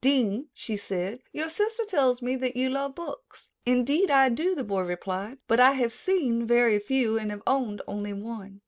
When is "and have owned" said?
7.19-7.83